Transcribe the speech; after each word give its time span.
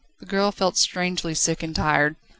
The 0.19 0.25
girl 0.25 0.51
felt 0.51 0.77
strangely 0.77 1.35
sick 1.35 1.61
and 1.61 1.75
tired. 1.75 2.15